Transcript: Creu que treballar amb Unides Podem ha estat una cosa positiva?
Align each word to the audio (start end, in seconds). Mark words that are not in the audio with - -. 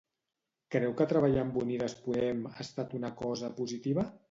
Creu 0.75 0.95
que 1.01 1.07
treballar 1.11 1.43
amb 1.43 1.59
Unides 1.65 1.95
Podem 2.07 2.43
ha 2.55 2.57
estat 2.67 2.99
una 3.03 3.15
cosa 3.23 3.55
positiva? 3.63 4.11